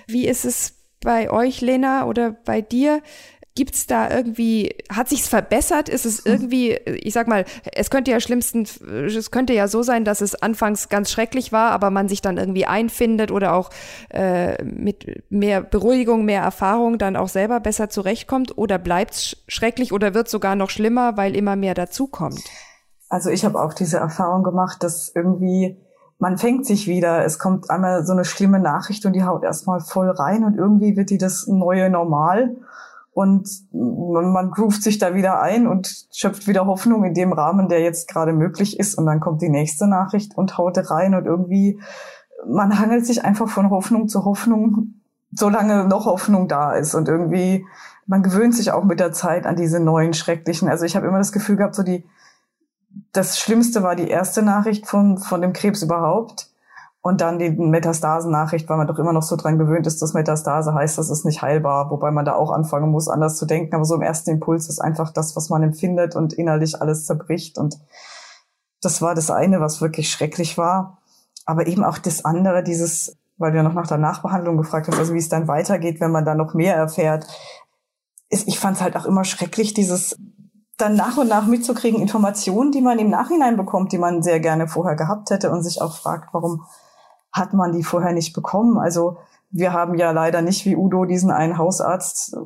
[0.06, 3.02] Wie ist es bei euch, Lena, oder bei dir?
[3.54, 5.88] Gibt's da irgendwie, hat sich's verbessert?
[5.88, 8.66] Ist es irgendwie, ich sag mal, es könnte ja schlimmsten,
[9.06, 12.38] es könnte ja so sein, dass es anfangs ganz schrecklich war, aber man sich dann
[12.38, 13.70] irgendwie einfindet oder auch
[14.08, 20.14] äh, mit mehr Beruhigung, mehr Erfahrung dann auch selber besser zurechtkommt oder bleibt's schrecklich oder
[20.14, 22.42] wird sogar noch schlimmer, weil immer mehr dazukommt?
[23.10, 25.76] Also ich habe auch diese Erfahrung gemacht, dass irgendwie
[26.22, 29.80] man fängt sich wieder, es kommt einmal so eine schlimme Nachricht und die haut erstmal
[29.80, 32.54] voll rein und irgendwie wird die das neue Normal
[33.12, 37.68] und man, man groovt sich da wieder ein und schöpft wieder Hoffnung in dem Rahmen,
[37.68, 41.26] der jetzt gerade möglich ist und dann kommt die nächste Nachricht und haut rein und
[41.26, 41.80] irgendwie
[42.46, 44.94] man hangelt sich einfach von Hoffnung zu Hoffnung,
[45.30, 47.64] solange noch Hoffnung da ist und irgendwie
[48.06, 50.68] man gewöhnt sich auch mit der Zeit an diese neuen schrecklichen.
[50.68, 52.04] Also ich habe immer das Gefühl gehabt, so die
[53.12, 56.51] das Schlimmste war die erste Nachricht von, von dem Krebs überhaupt.
[57.04, 60.72] Und dann die Metastasen-Nachricht, weil man doch immer noch so dran gewöhnt ist, dass Metastase
[60.72, 63.74] heißt, das ist nicht heilbar, wobei man da auch anfangen muss, anders zu denken.
[63.74, 67.58] Aber so im ersten Impuls ist einfach das, was man empfindet und innerlich alles zerbricht.
[67.58, 67.80] Und
[68.80, 70.98] das war das eine, was wirklich schrecklich war.
[71.44, 74.98] Aber eben auch das andere, dieses, weil du ja noch nach der Nachbehandlung gefragt hast,
[75.00, 77.26] also wie es dann weitergeht, wenn man da noch mehr erfährt.
[78.28, 80.16] Ich fand es halt auch immer schrecklich, dieses
[80.78, 84.68] dann nach und nach mitzukriegen, Informationen, die man im Nachhinein bekommt, die man sehr gerne
[84.68, 86.64] vorher gehabt hätte und sich auch fragt, warum
[87.32, 88.78] hat man die vorher nicht bekommen?
[88.78, 89.18] Also
[89.50, 92.36] wir haben ja leider nicht wie Udo diesen einen Hausarzt,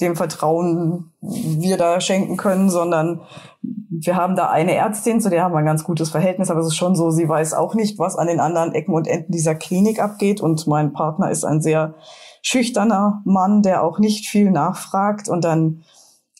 [0.00, 3.20] dem Vertrauen wir da schenken können, sondern
[3.62, 6.68] wir haben da eine Ärztin, zu der haben wir ein ganz gutes Verhältnis, aber es
[6.68, 9.54] ist schon so, sie weiß auch nicht, was an den anderen Ecken und Enden dieser
[9.54, 10.40] Klinik abgeht.
[10.40, 11.94] Und mein Partner ist ein sehr
[12.42, 15.28] schüchterner Mann, der auch nicht viel nachfragt.
[15.28, 15.82] Und dann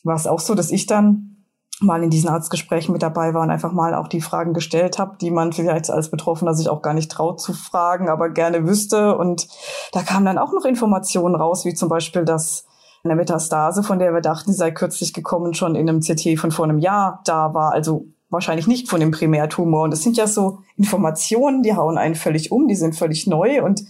[0.03, 1.32] war es auch so, dass ich dann
[1.79, 5.17] mal in diesen Arztgesprächen mit dabei war und einfach mal auch die Fragen gestellt habe,
[5.19, 9.17] die man vielleicht als Betroffener sich auch gar nicht traut zu fragen, aber gerne wüsste.
[9.17, 9.47] Und
[9.91, 12.65] da kamen dann auch noch Informationen raus, wie zum Beispiel, dass
[13.03, 16.51] eine Metastase, von der wir dachten, sie sei kürzlich gekommen, schon in einem CT von
[16.51, 17.73] vor einem Jahr da war.
[17.73, 19.83] Also wahrscheinlich nicht von dem Primärtumor.
[19.83, 23.63] Und das sind ja so Informationen, die hauen einen völlig um, die sind völlig neu
[23.63, 23.83] und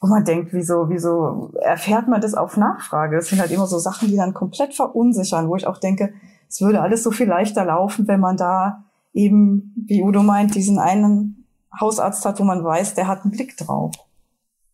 [0.00, 3.16] wo man denkt, wieso, wieso erfährt man das auf Nachfrage?
[3.16, 6.12] Das sind halt immer so Sachen, die dann komplett verunsichern, wo ich auch denke,
[6.54, 10.78] es würde alles so viel leichter laufen, wenn man da eben, wie Udo meint, diesen
[10.78, 11.48] einen
[11.80, 13.92] Hausarzt hat, wo man weiß, der hat einen Blick drauf.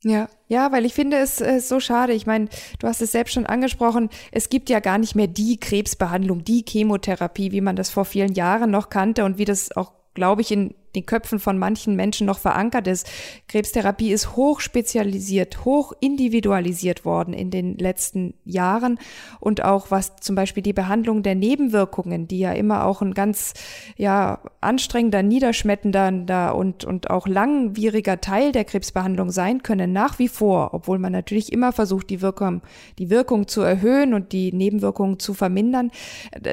[0.05, 2.13] Ja, ja, weil ich finde es äh, so schade.
[2.13, 4.11] Ich meine, du hast es selbst schon angesprochen.
[4.31, 8.35] Es gibt ja gar nicht mehr die Krebsbehandlung, die Chemotherapie, wie man das vor vielen
[8.35, 12.27] Jahren noch kannte und wie das auch, glaube ich, in den Köpfen von manchen Menschen
[12.27, 13.09] noch verankert ist.
[13.49, 18.99] Krebstherapie ist hoch spezialisiert, hoch individualisiert worden in den letzten Jahren
[19.39, 23.55] und auch was zum Beispiel die Behandlung der Nebenwirkungen, die ja immer auch ein ganz
[23.97, 30.75] ja anstrengender, niederschmetternder und und auch langwieriger Teil der Krebsbehandlung sein können nach wie vor,
[30.75, 32.63] obwohl man natürlich immer versucht die Wirkung
[32.99, 35.91] die Wirkung zu erhöhen und die Nebenwirkungen zu vermindern,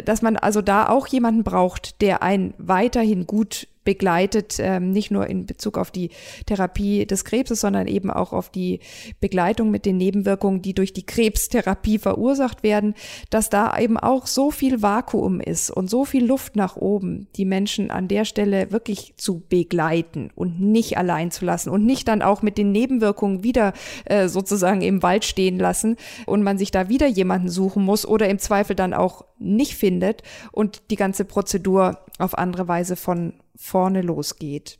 [0.05, 5.27] dass man also da auch jemanden braucht, der einen weiterhin gut begleitet, ähm, nicht nur
[5.27, 6.09] in Bezug auf die
[6.45, 8.81] Therapie des Krebses, sondern eben auch auf die
[9.21, 12.95] Begleitung mit den Nebenwirkungen, die durch die Krebstherapie verursacht werden,
[13.29, 17.45] dass da eben auch so viel Vakuum ist und so viel Luft nach oben, die
[17.45, 22.21] Menschen an der Stelle wirklich zu begleiten und nicht allein zu lassen und nicht dann
[22.21, 23.71] auch mit den Nebenwirkungen wieder
[24.03, 25.95] äh, sozusagen im Wald stehen lassen
[26.25, 30.23] und man sich da wieder jemanden suchen muss oder im Zweifel dann auch nicht findet
[30.51, 34.79] und die ganze Prozedur auf andere Weise von vorne losgeht.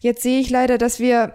[0.00, 1.34] Jetzt sehe ich leider, dass wir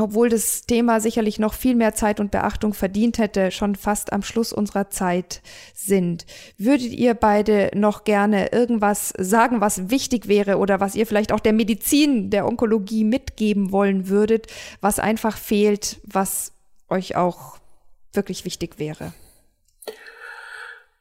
[0.00, 4.22] obwohl das Thema sicherlich noch viel mehr Zeit und Beachtung verdient hätte, schon fast am
[4.22, 5.42] Schluss unserer Zeit
[5.74, 6.24] sind.
[6.56, 11.40] Würdet ihr beide noch gerne irgendwas sagen, was wichtig wäre oder was ihr vielleicht auch
[11.40, 14.46] der Medizin, der Onkologie mitgeben wollen würdet,
[14.80, 16.52] was einfach fehlt, was
[16.88, 17.58] euch auch
[18.12, 19.12] wirklich wichtig wäre?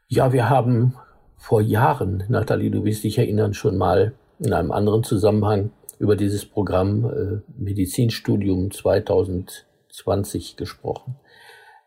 [0.07, 0.95] Ja, wir haben
[1.37, 6.45] vor Jahren, Nathalie, du wirst dich erinnern, schon mal in einem anderen Zusammenhang über dieses
[6.45, 11.15] Programm äh, Medizinstudium 2020 gesprochen.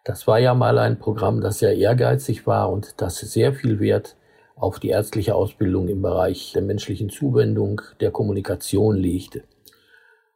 [0.04, 4.16] Das war ja mal ein Programm, das sehr ehrgeizig war und das sehr viel Wert
[4.56, 9.44] auf die ärztliche Ausbildung im Bereich der menschlichen Zuwendung, der Kommunikation legte.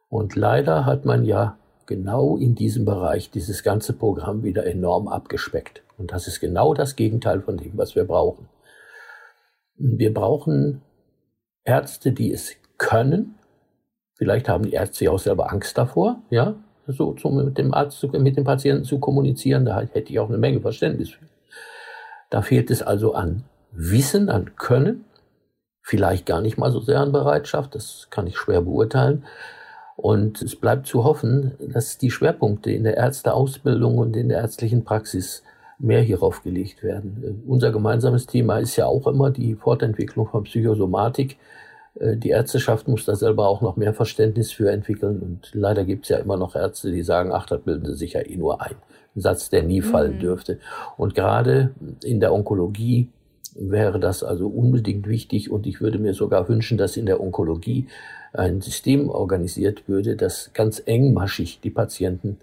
[0.09, 5.83] Und leider hat man ja genau in diesem Bereich dieses ganze Programm wieder enorm abgespeckt.
[5.97, 8.49] Und das ist genau das Gegenteil von dem, was wir brauchen.
[9.77, 10.81] Wir brauchen
[11.65, 13.35] Ärzte, die es können.
[14.13, 16.55] Vielleicht haben die Ärzte ja auch selber Angst davor, ja,
[16.87, 19.65] so, so mit dem Arzt, mit dem Patienten zu kommunizieren.
[19.65, 21.25] Da hätte ich auch eine Menge Verständnis für.
[22.29, 25.05] Da fehlt es also an Wissen, an Können,
[25.81, 29.25] vielleicht gar nicht mal so sehr an Bereitschaft, das kann ich schwer beurteilen.
[29.95, 34.83] Und es bleibt zu hoffen, dass die Schwerpunkte in der Ärzteausbildung und in der ärztlichen
[34.83, 35.43] Praxis
[35.79, 37.23] mehr hierauf gelegt werden.
[37.23, 41.37] Äh, unser gemeinsames Thema ist ja auch immer die Fortentwicklung von Psychosomatik.
[41.99, 45.19] Äh, die Ärzteschaft muss da selber auch noch mehr Verständnis für entwickeln.
[45.19, 48.13] Und leider gibt es ja immer noch Ärzte, die sagen, ach, das bilden sie sich
[48.13, 48.75] ja eh nur ein.
[49.15, 50.19] Ein Satz, der nie fallen mhm.
[50.19, 50.59] dürfte.
[50.97, 51.71] Und gerade
[52.03, 53.09] in der Onkologie
[53.57, 55.51] wäre das also unbedingt wichtig.
[55.51, 57.87] Und ich würde mir sogar wünschen, dass in der Onkologie
[58.33, 62.37] ein System organisiert würde, das ganz engmaschig die Patienten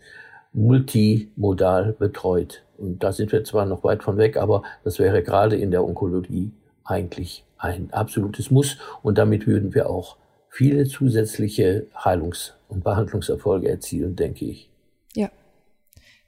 [0.53, 2.63] multimodal betreut.
[2.79, 5.85] Und da sind wir zwar noch weit von weg, aber das wäre gerade in der
[5.85, 6.51] Onkologie
[6.85, 8.79] eigentlich ein absolutes Muss.
[9.03, 10.17] Und damit würden wir auch
[10.51, 14.69] viele zusätzliche Heilungs- und Behandlungserfolge erzielen, denke ich.
[15.15, 15.31] Ja,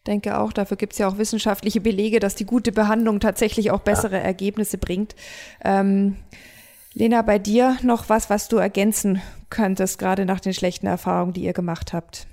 [0.07, 0.53] denke auch.
[0.53, 4.23] Dafür gibt es ja auch wissenschaftliche Belege, dass die gute Behandlung tatsächlich auch bessere ja.
[4.23, 5.15] Ergebnisse bringt.
[5.63, 6.17] Ähm,
[6.95, 11.43] Lena, bei dir noch was, was du ergänzen könntest, gerade nach den schlechten Erfahrungen, die
[11.43, 12.29] ihr gemacht habt?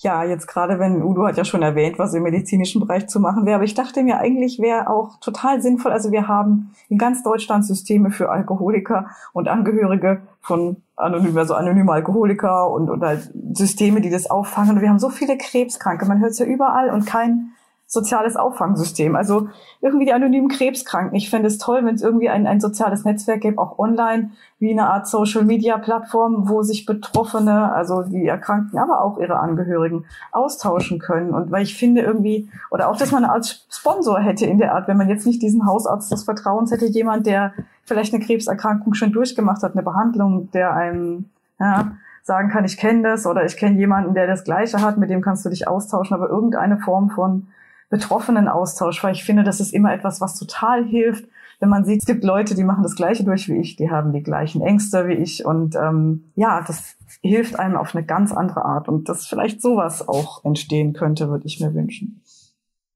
[0.00, 3.44] Ja, jetzt gerade wenn Udo hat ja schon erwähnt, was im medizinischen Bereich zu machen
[3.46, 5.90] wäre, aber ich dachte mir eigentlich wäre auch total sinnvoll.
[5.90, 11.90] Also wir haben in ganz Deutschland Systeme für Alkoholiker und Angehörige von anonym, also anonyme
[11.90, 14.80] Alkoholiker und, und halt Systeme, die das auffangen.
[14.80, 17.50] Wir haben so viele Krebskranke, man hört es ja überall und kein
[17.90, 19.16] soziales Auffangsystem.
[19.16, 19.48] Also
[19.80, 21.16] irgendwie die anonymen Krebskranken.
[21.16, 24.70] Ich fände es toll, wenn es irgendwie ein, ein soziales Netzwerk gäbe, auch online, wie
[24.70, 31.32] eine Art Social-Media-Plattform, wo sich Betroffene, also die Erkrankten, aber auch ihre Angehörigen austauschen können.
[31.32, 34.86] Und weil ich finde irgendwie, oder auch, dass man als Sponsor hätte in der Art,
[34.86, 39.12] wenn man jetzt nicht diesen Hausarzt des Vertrauens hätte, jemand, der vielleicht eine Krebserkrankung schon
[39.12, 43.78] durchgemacht hat, eine Behandlung, der einem, ja, sagen kann, ich kenne das oder ich kenne
[43.78, 47.46] jemanden, der das Gleiche hat, mit dem kannst du dich austauschen, aber irgendeine Form von
[47.88, 51.26] betroffenen Austausch, weil ich finde, das ist immer etwas, was total hilft,
[51.60, 54.12] wenn man sieht, es gibt Leute, die machen das Gleiche durch wie ich, die haben
[54.12, 58.64] die gleichen Ängste wie ich und ähm, ja, das hilft einem auf eine ganz andere
[58.64, 62.22] Art und dass vielleicht sowas auch entstehen könnte, würde ich mir wünschen.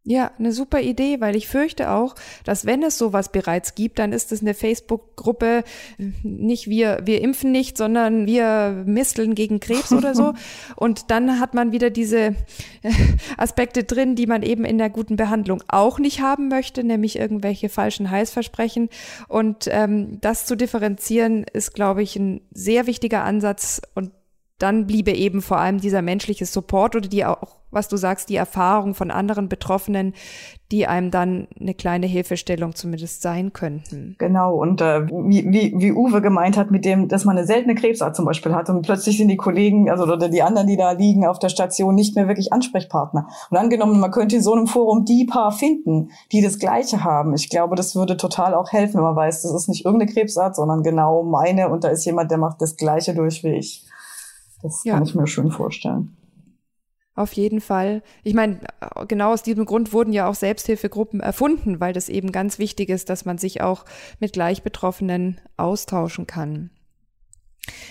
[0.05, 4.13] Ja, eine super Idee, weil ich fürchte auch, dass wenn es sowas bereits gibt, dann
[4.13, 5.63] ist es eine Facebook-Gruppe,
[6.25, 10.35] nicht wir, wir impfen nicht, sondern wir misteln gegen Krebs oder so.
[10.77, 12.35] Und dann hat man wieder diese
[12.83, 12.93] äh,
[13.37, 17.69] Aspekte drin, die man eben in der guten Behandlung auch nicht haben möchte, nämlich irgendwelche
[17.69, 18.89] falschen Heißversprechen.
[19.29, 24.11] Und ähm, das zu differenzieren ist, glaube ich, ein sehr wichtiger Ansatz und
[24.59, 28.37] dann bliebe eben vor allem dieser menschliche Support oder die auch, was du sagst, die
[28.37, 30.15] Erfahrung von anderen Betroffenen,
[30.71, 34.17] die einem dann eine kleine Hilfestellung zumindest sein könnten.
[34.19, 37.75] Genau, und äh, wie, wie, wie Uwe gemeint hat, mit dem, dass man eine seltene
[37.75, 40.93] Krebsart zum Beispiel hat und plötzlich sind die Kollegen, also oder die anderen, die da
[40.93, 43.29] liegen auf der Station, nicht mehr wirklich Ansprechpartner.
[43.51, 47.35] Und angenommen, man könnte in so einem Forum die paar finden, die das Gleiche haben.
[47.35, 50.57] Ich glaube, das würde total auch helfen, wenn man weiß, das ist nicht irgendeine Krebsart,
[50.57, 53.85] sondern genau meine und da ist jemand, der macht das Gleiche durch wie ich.
[54.63, 54.95] Das ja.
[54.95, 56.17] kann ich mir schön vorstellen.
[57.15, 58.03] Auf jeden Fall.
[58.25, 58.61] Ich meine,
[59.07, 63.11] genau aus diesem Grund wurden ja auch Selbsthilfegruppen erfunden, weil das eben ganz wichtig ist,
[63.11, 63.85] dass man sich auch
[64.19, 66.71] mit Gleichbetroffenen austauschen kann.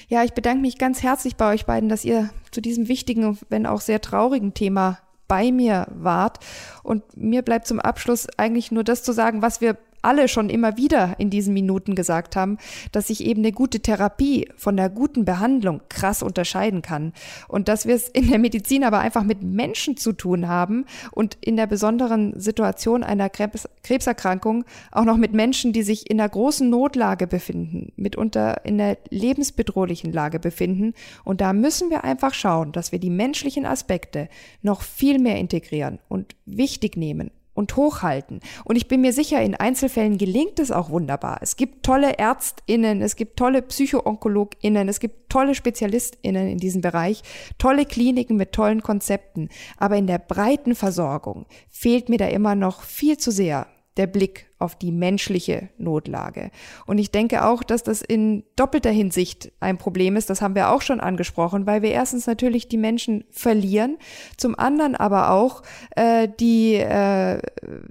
[0.08, 3.66] Ja, ich bedanke mich ganz herzlich bei euch beiden, dass ihr zu diesem wichtigen, wenn
[3.68, 6.40] auch sehr traurigen Thema bei mir wart.
[6.84, 10.78] Und mir bleibt zum Abschluss eigentlich nur das zu sagen, was wir alle schon immer
[10.78, 12.58] wieder in diesen Minuten gesagt haben,
[12.92, 17.14] dass sich eben eine gute Therapie von der guten Behandlung krass unterscheiden kann.
[17.48, 21.38] Und dass wir es in der Medizin aber einfach mit Menschen zu tun haben und
[21.42, 26.30] in der besonderen Situation einer Krebs Krebserkrankung auch noch mit Menschen, die sich in einer
[26.30, 30.94] großen Notlage befinden, mitunter in der lebensbedrohlichen Lage befinden.
[31.24, 34.30] Und da müssen wir einfach schauen, dass wir die menschlichen Aspekte
[34.62, 38.40] noch viel mehr integrieren und wichtig nehmen und hochhalten.
[38.64, 41.40] Und ich bin mir sicher, in Einzelfällen gelingt es auch wunderbar.
[41.42, 47.24] Es gibt tolle Ärztinnen, es gibt tolle Psychoonkologinnen, es gibt tolle Spezialistinnen in diesem Bereich,
[47.58, 49.50] tolle Kliniken mit tollen Konzepten.
[49.78, 54.51] Aber in der breiten Versorgung fehlt mir da immer noch viel zu sehr der Blick
[54.62, 56.52] auf die menschliche Notlage.
[56.86, 60.30] Und ich denke auch, dass das in doppelter Hinsicht ein Problem ist.
[60.30, 63.98] Das haben wir auch schon angesprochen, weil wir erstens natürlich die Menschen verlieren,
[64.38, 65.64] zum anderen aber auch
[65.96, 67.42] äh, die äh,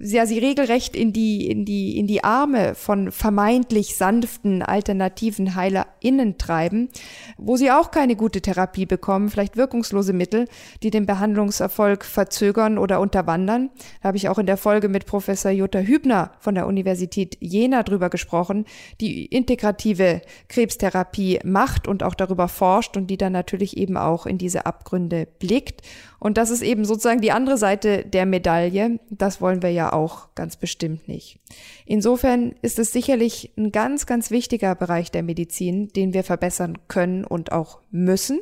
[0.01, 6.39] ja sie regelrecht in die in die in die Arme von vermeintlich sanften alternativen HeilerInnen
[6.39, 6.89] treiben,
[7.37, 10.47] wo sie auch keine gute Therapie bekommen, vielleicht wirkungslose Mittel,
[10.83, 13.71] die den Behandlungserfolg verzögern oder unterwandern.
[14.03, 17.39] Da habe ich auch in der Folge mit Professor Jutta Hübner von der der Universität
[17.41, 18.67] Jena drüber gesprochen,
[19.01, 24.37] die integrative Krebstherapie macht und auch darüber forscht und die dann natürlich eben auch in
[24.37, 25.81] diese Abgründe blickt.
[26.21, 29.01] Und das ist eben sozusagen die andere Seite der Medaille.
[29.09, 31.41] Das wollen wir ja auch ganz bestimmt nicht.
[31.87, 37.25] Insofern ist es sicherlich ein ganz, ganz wichtiger Bereich der Medizin, den wir verbessern können
[37.25, 38.41] und auch müssen.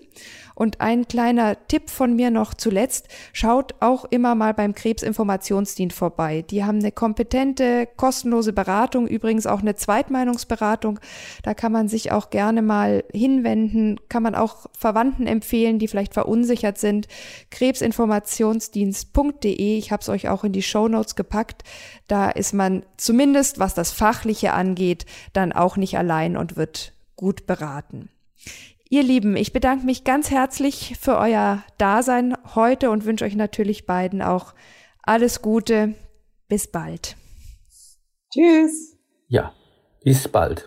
[0.54, 3.06] Und ein kleiner Tipp von mir noch zuletzt.
[3.32, 6.42] Schaut auch immer mal beim Krebsinformationsdienst vorbei.
[6.42, 10.98] Die haben eine kompetente, kostenlose Beratung, übrigens auch eine Zweitmeinungsberatung.
[11.44, 16.12] Da kann man sich auch gerne mal hinwenden, kann man auch Verwandten empfehlen, die vielleicht
[16.12, 17.06] verunsichert sind.
[17.68, 21.64] Krebsinformationsdienst.de, ich habe es euch auch in die Show Notes gepackt.
[22.06, 25.04] Da ist man zumindest, was das Fachliche angeht,
[25.34, 28.08] dann auch nicht allein und wird gut beraten.
[28.88, 33.84] Ihr Lieben, ich bedanke mich ganz herzlich für euer Dasein heute und wünsche euch natürlich
[33.84, 34.54] beiden auch
[35.02, 35.94] alles Gute.
[36.48, 37.16] Bis bald.
[38.32, 38.96] Tschüss.
[39.26, 39.52] Ja,
[40.02, 40.66] bis bald.